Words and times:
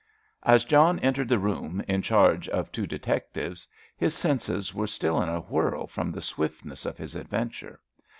As 0.41 0.65
John 0.65 0.97
entered 1.01 1.29
the 1.29 1.37
room, 1.37 1.83
in 1.87 2.01
charge 2.01 2.49
of 2.49 2.71
two 2.71 2.87
detectives, 2.87 3.67
his 3.95 4.15
senses 4.15 4.73
were 4.73 4.87
still 4.87 5.21
in 5.21 5.29
a 5.29 5.41
whirl 5.41 5.85
from 5.85 6.11
the 6.11 6.21
swiftness 6.23 6.87
of 6.87 6.97
his 6.97 7.15
adventure. 7.15 7.79